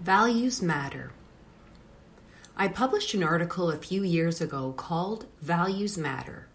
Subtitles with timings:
[0.00, 1.12] Values Matter.
[2.56, 6.48] I published an article a few years ago called Values Matter.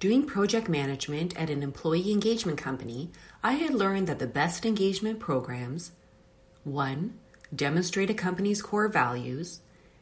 [0.00, 3.10] Doing project management at an employee engagement company,
[3.44, 5.92] I had learned that the best engagement programs
[6.64, 7.12] 1.
[7.54, 9.60] Demonstrate a company's core values,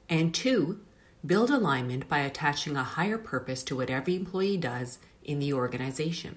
[0.09, 0.79] and 2.
[1.27, 6.37] Build alignment by attaching a higher purpose to what every employee does in the organization.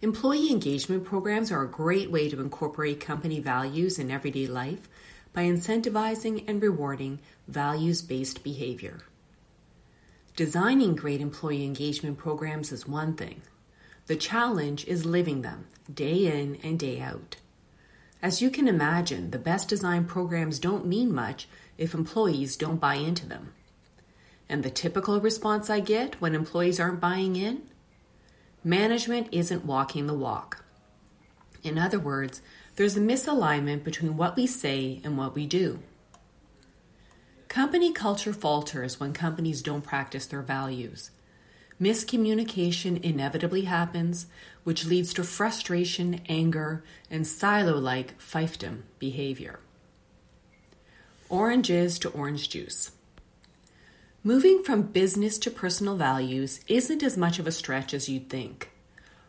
[0.00, 4.88] Employee engagement programs are a great way to incorporate company values in everyday life
[5.32, 9.00] by incentivizing and rewarding values based behavior.
[10.36, 13.42] Designing great employee engagement programs is one thing.
[14.06, 17.38] The challenge is living them day in and day out.
[18.22, 22.94] As you can imagine, the best designed programs don't mean much if employees don't buy
[22.94, 23.52] into them.
[24.48, 27.62] And the typical response I get when employees aren't buying in?
[28.64, 30.64] Management isn't walking the walk.
[31.62, 32.42] In other words,
[32.76, 35.80] there's a misalignment between what we say and what we do.
[37.48, 41.10] Company culture falters when companies don't practice their values.
[41.80, 44.26] Miscommunication inevitably happens,
[44.64, 49.60] which leads to frustration, anger, and silo like fiefdom behavior.
[51.28, 52.90] Oranges to orange juice.
[54.24, 58.72] Moving from business to personal values isn't as much of a stretch as you'd think.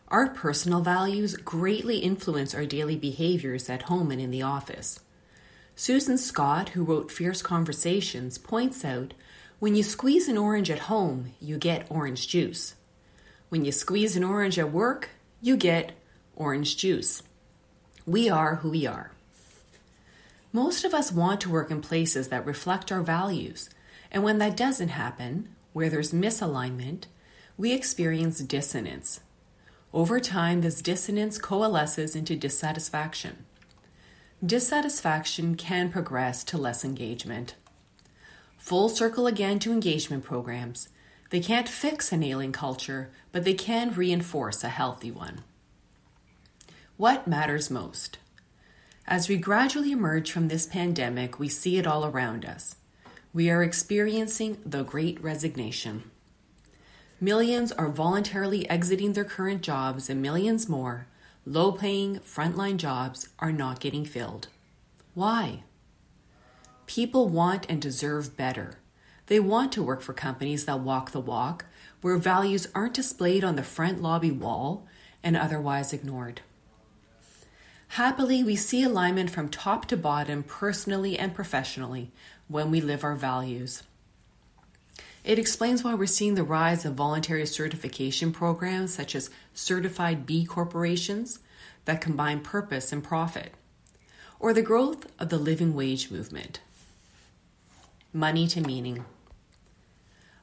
[0.07, 4.99] Our personal values greatly influence our daily behaviors at home and in the office.
[5.75, 9.13] Susan Scott, who wrote Fierce Conversations, points out
[9.59, 12.73] when you squeeze an orange at home, you get orange juice.
[13.49, 15.91] When you squeeze an orange at work, you get
[16.35, 17.21] orange juice.
[18.07, 19.11] We are who we are.
[20.51, 23.69] Most of us want to work in places that reflect our values
[24.11, 27.05] and when that doesn't happen, where there's misalignment,
[27.57, 29.21] we experience dissonance.
[29.93, 33.45] Over time, this dissonance coalesces into dissatisfaction.
[34.45, 37.55] Dissatisfaction can progress to less engagement.
[38.57, 40.89] Full circle again to engagement programs.
[41.29, 45.43] They can't fix an ailing culture, but they can reinforce a healthy one.
[46.97, 48.17] What matters most?
[49.07, 52.75] As we gradually emerge from this pandemic, we see it all around us.
[53.31, 56.09] We are experiencing the great resignation.
[57.21, 61.05] Millions are voluntarily exiting their current jobs, and millions more,
[61.45, 64.47] low paying frontline jobs, are not getting filled.
[65.13, 65.61] Why?
[66.87, 68.79] People want and deserve better.
[69.27, 71.65] They want to work for companies that walk the walk,
[72.01, 74.87] where values aren't displayed on the front lobby wall
[75.21, 76.41] and otherwise ignored.
[77.93, 82.11] Happily, we see alignment from top to bottom, personally and professionally,
[82.47, 83.81] when we live our values.
[85.23, 90.45] It explains why we're seeing the rise of voluntary certification programs such as certified B
[90.45, 91.39] corporations
[91.85, 93.53] that combine purpose and profit,
[94.39, 96.61] or the growth of the living wage movement.
[98.13, 99.03] Money to meaning.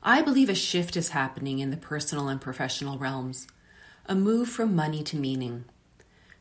[0.03, 3.47] I believe a shift is happening in the personal and professional realms,
[4.07, 5.65] a move from money to meaning.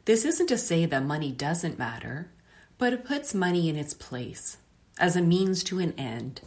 [0.06, 2.30] This isn't to say that money doesn't matter,
[2.78, 4.58] but it puts money in its place
[5.00, 6.42] as a means to an end.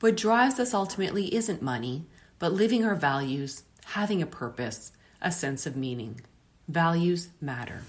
[0.00, 2.06] What drives us ultimately isn't money,
[2.38, 6.22] but living our values, having a purpose, a sense of meaning.
[6.68, 7.82] Values matter.